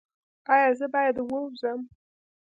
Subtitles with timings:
[0.53, 1.79] ایا زه باید ووځم؟